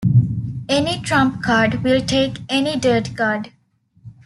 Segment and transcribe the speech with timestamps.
[0.67, 3.51] Any trump card will take any dirt card.